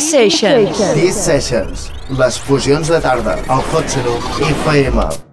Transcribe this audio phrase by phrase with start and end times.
[0.00, 0.78] Sessions.
[0.94, 1.90] These Sessions.
[2.18, 4.18] Les fusions de tarda al Hot Seno
[4.54, 5.23] FM.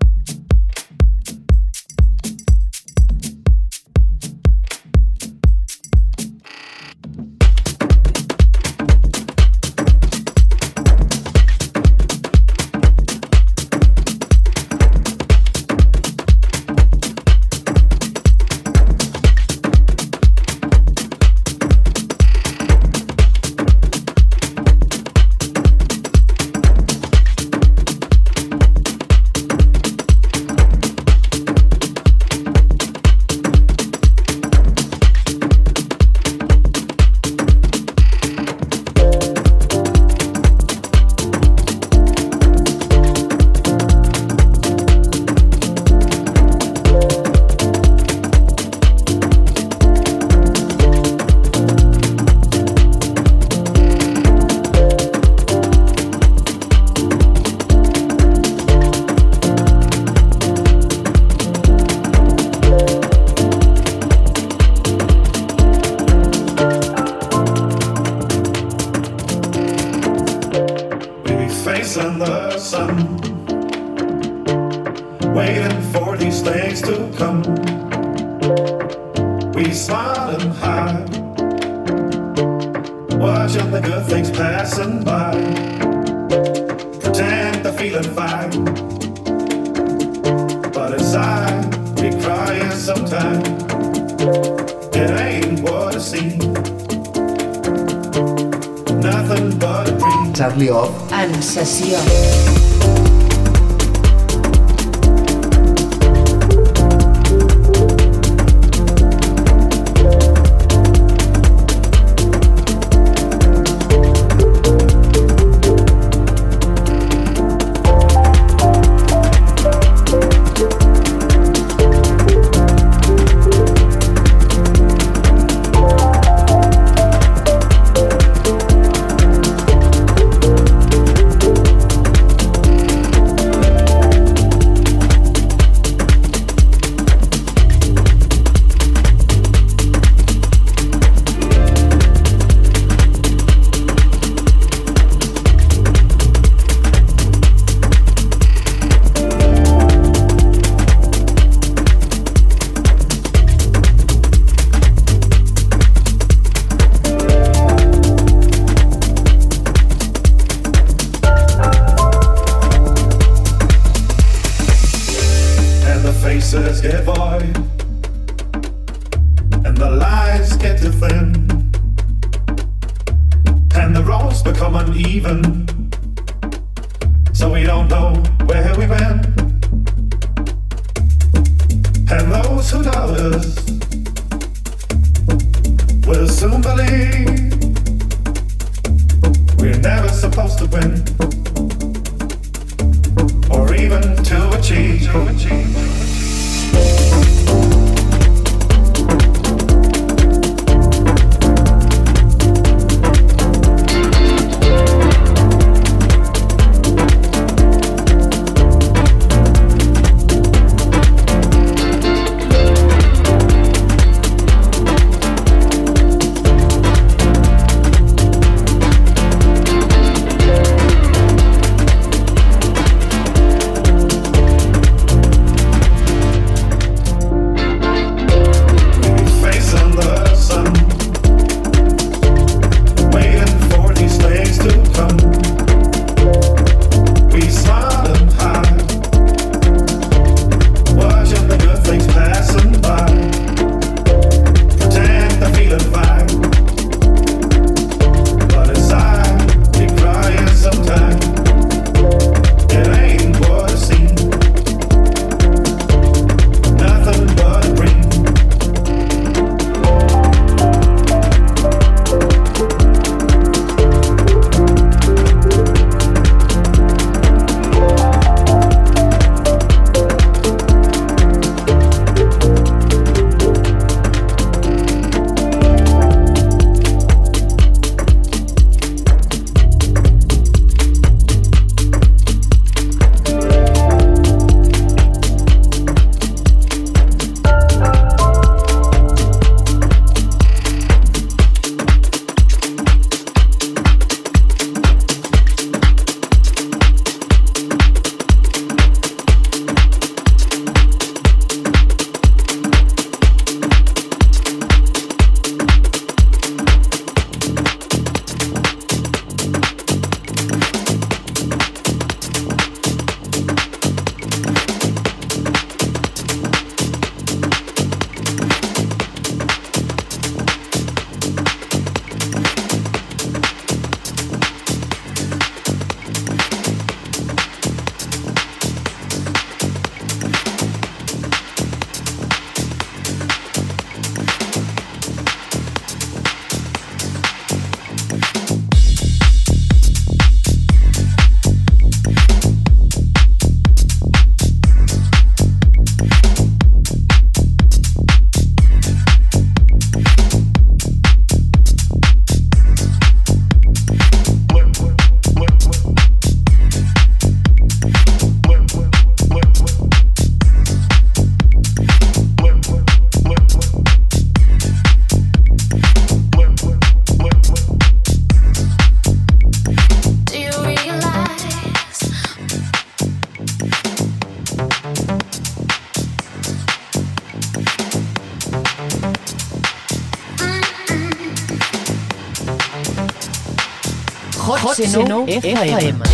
[385.22, 386.11] Hot Seno FM.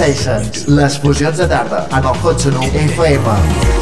[0.00, 3.79] D-Sessions, les fusions de tarda, en el Hot Sonu FM.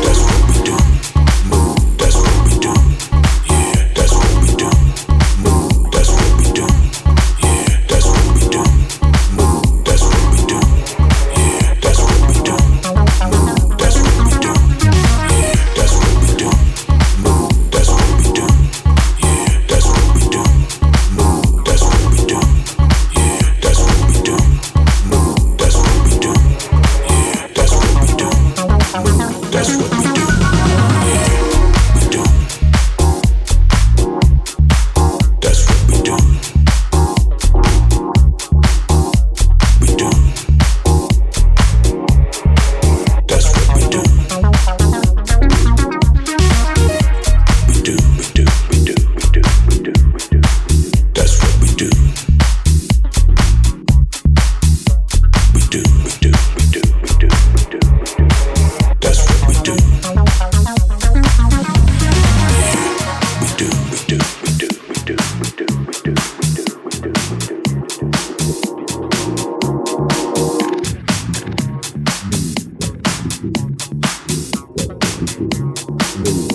[75.39, 76.48] Blue.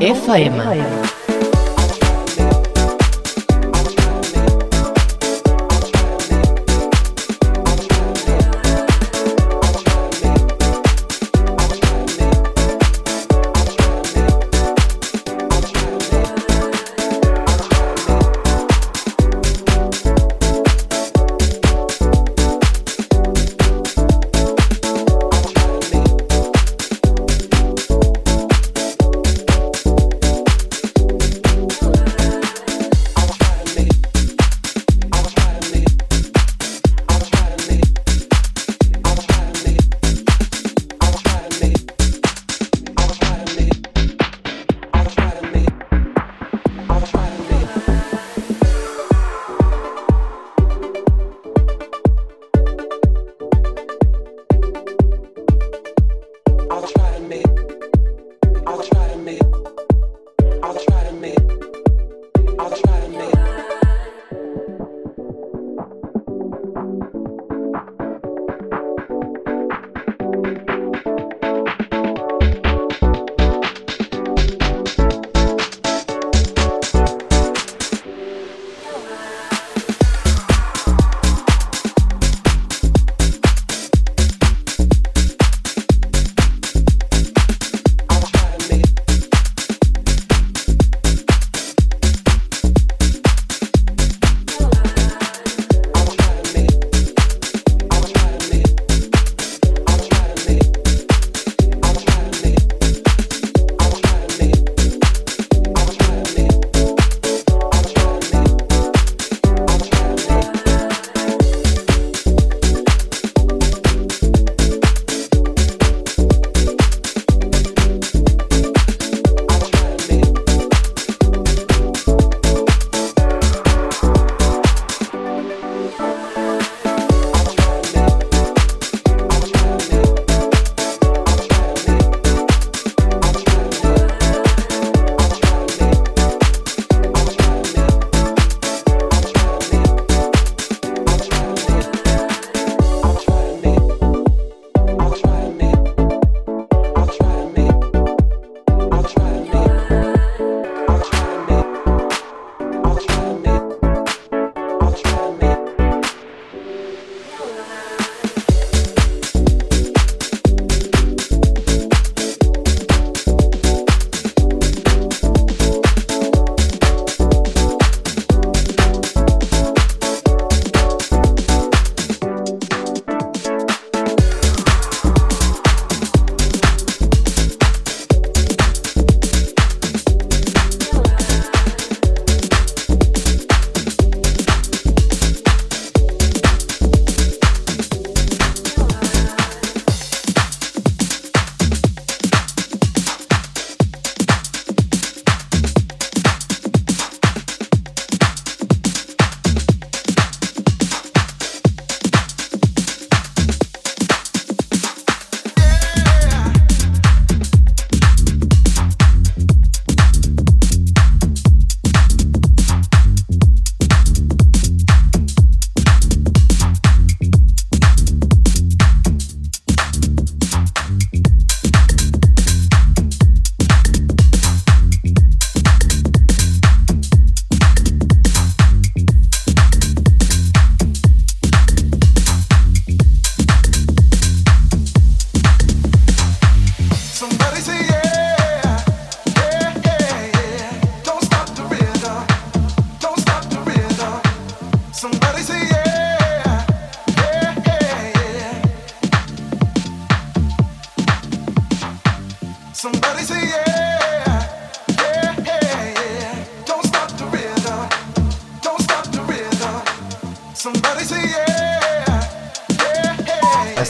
[0.00, 1.03] FM.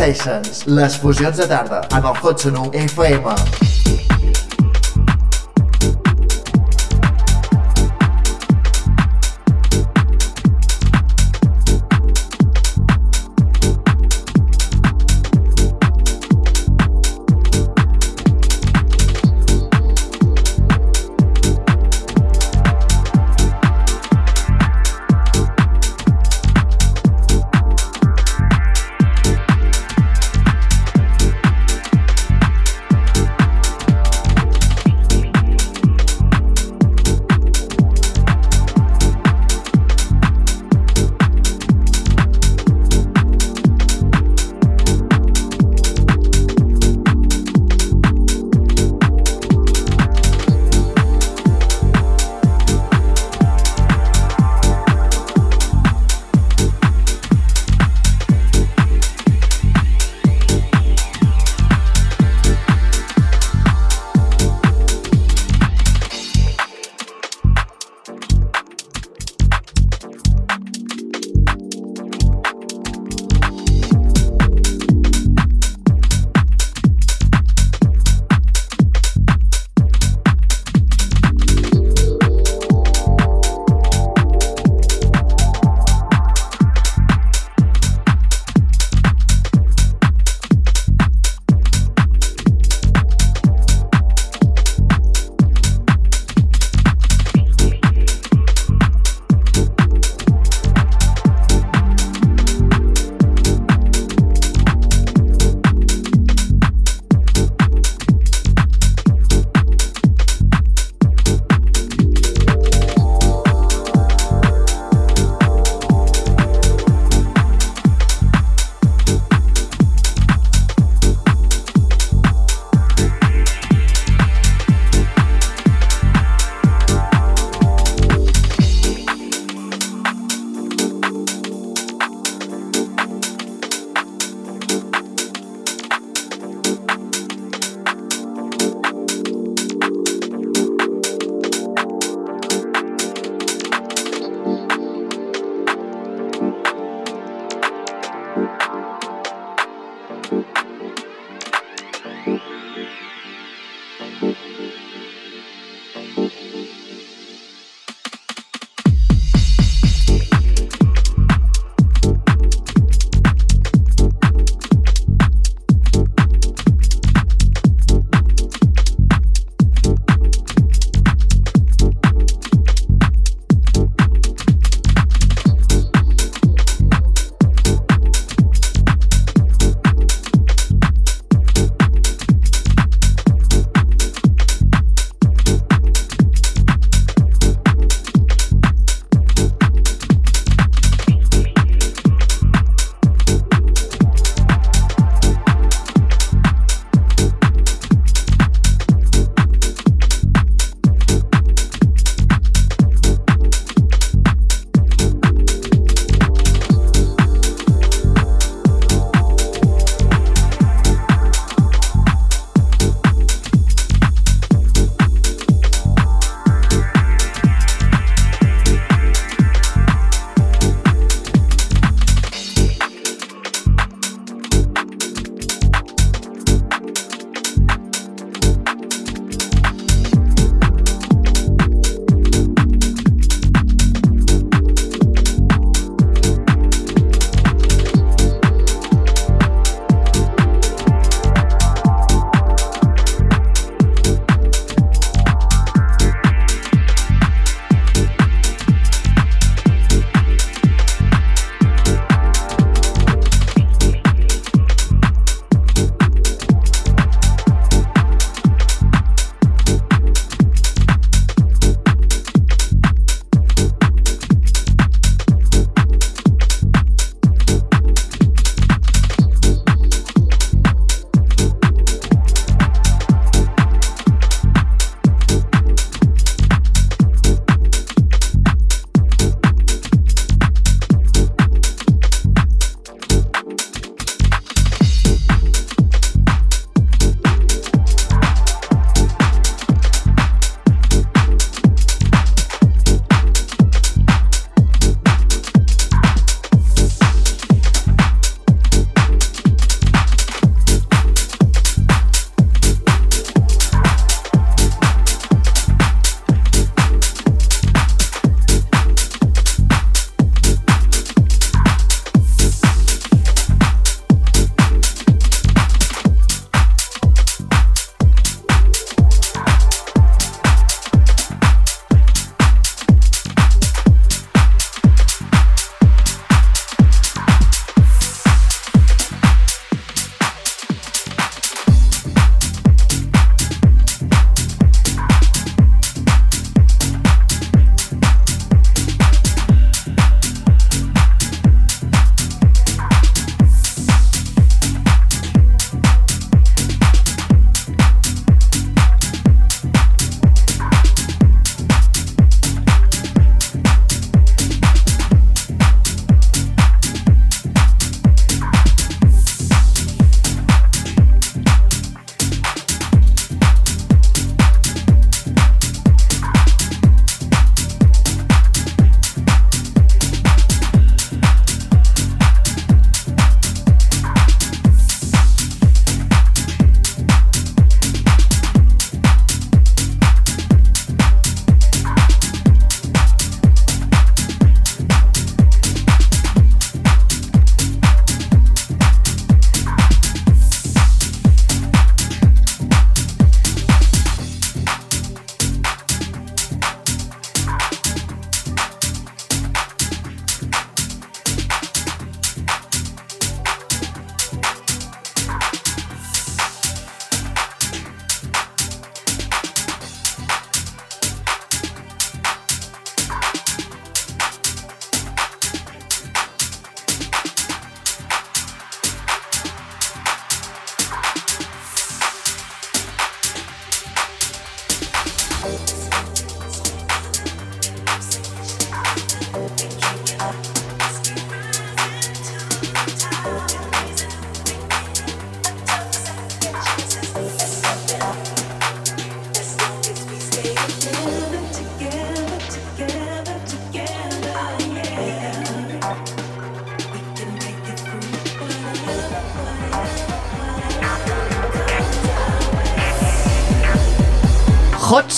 [0.00, 2.46] Sessions, les fusions de tarda, amb el Hot
[2.86, 3.59] FM.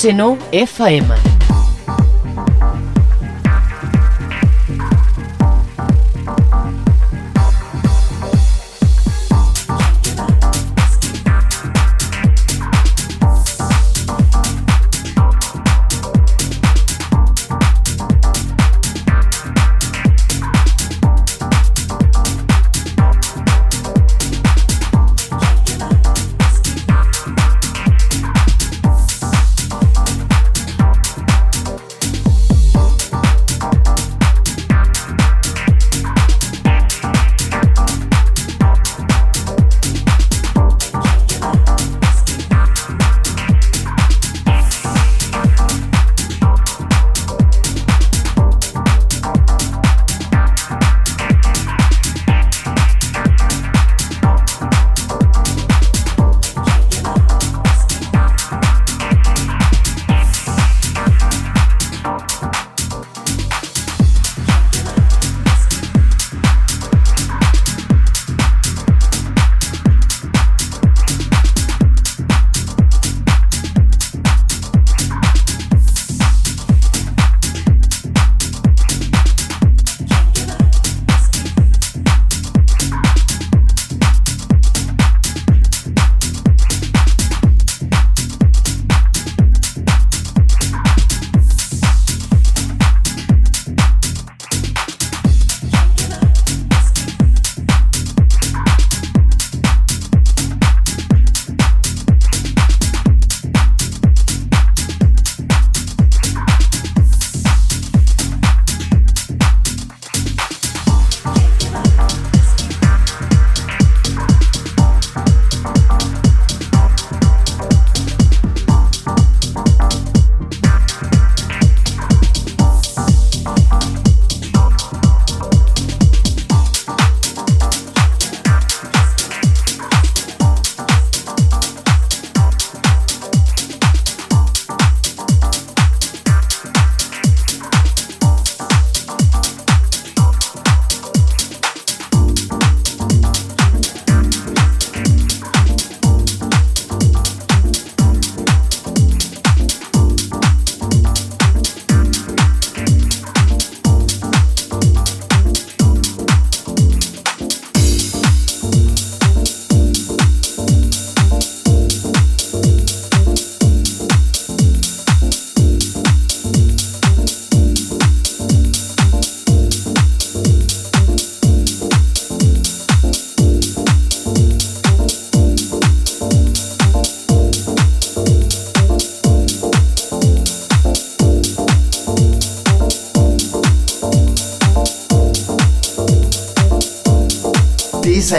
[0.02, 1.31] Seno FM.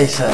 [0.03, 0.32] Neyse.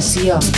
[0.00, 0.49] Sesión.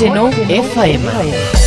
[0.00, 1.59] Hot Seno FM.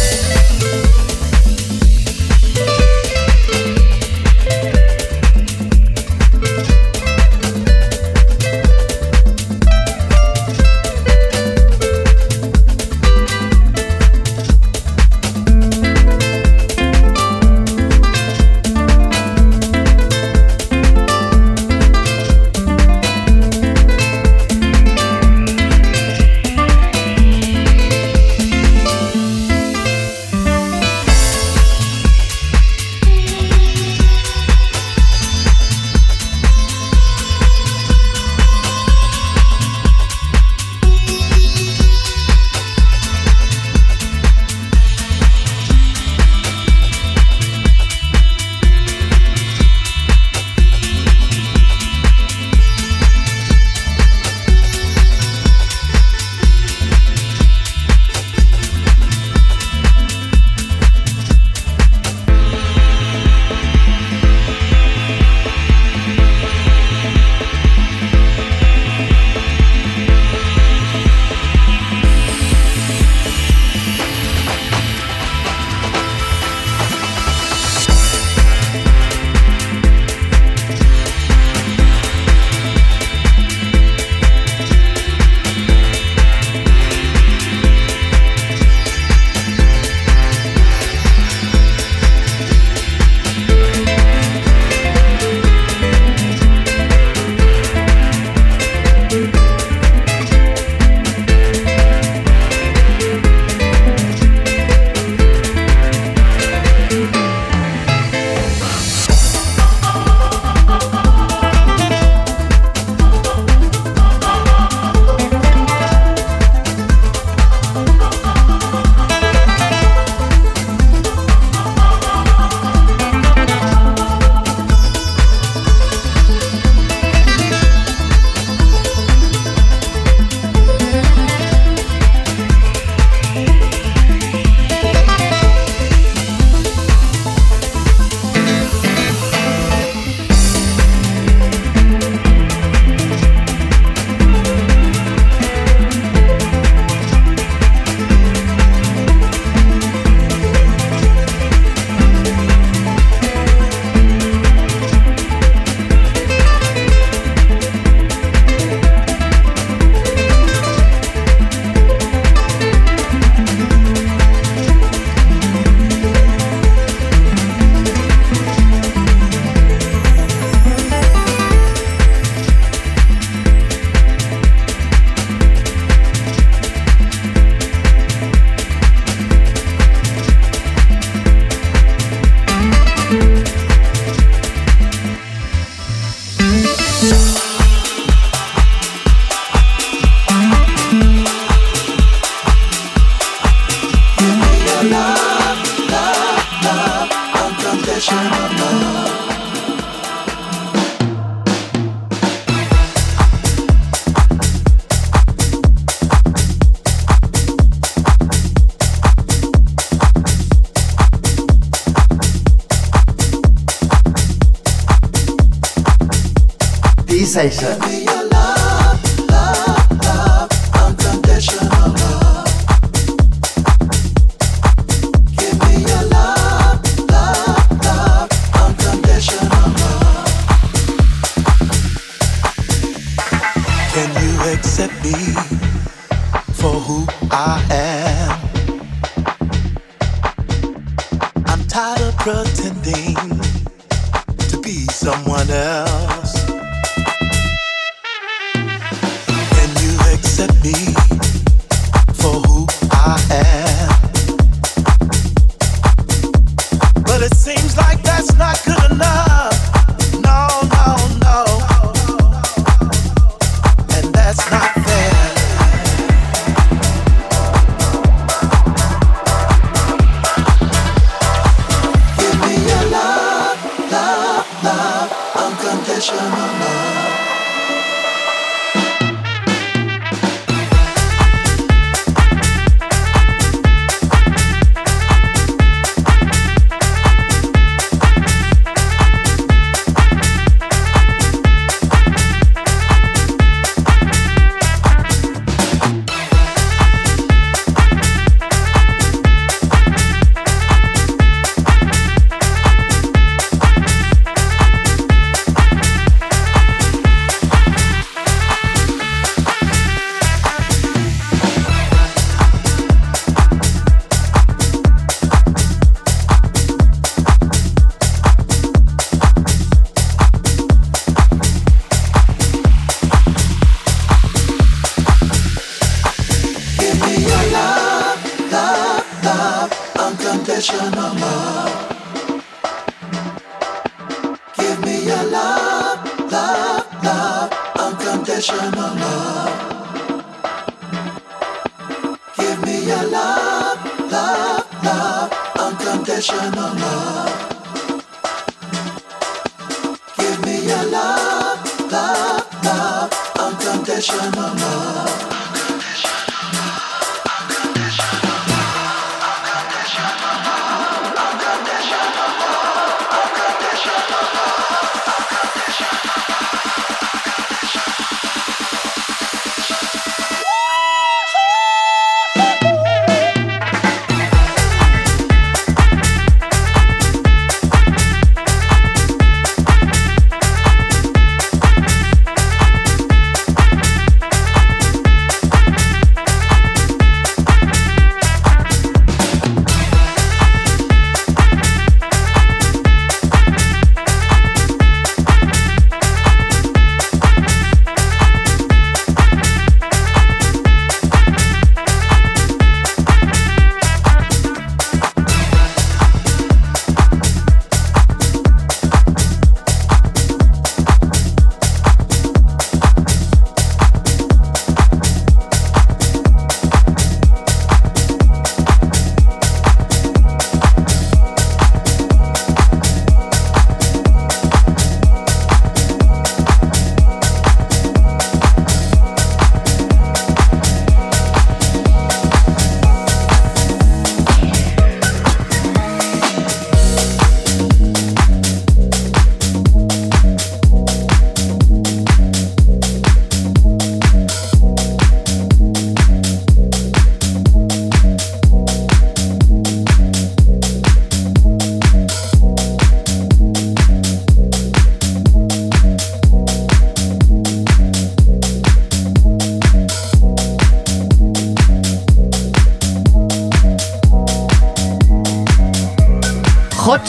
[217.34, 218.03] Sensation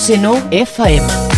[0.04, 1.33] Seno FM.